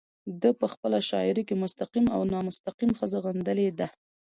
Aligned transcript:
ده 0.41 0.49
په 0.59 0.65
خپله 0.73 0.99
شاعرۍ 1.09 1.43
کې 1.47 1.61
مستقيم 1.63 2.05
او 2.15 2.21
نامستقيم 2.33 2.91
ښځه 2.99 3.17
غندلې 3.25 3.67
ده 3.79 3.87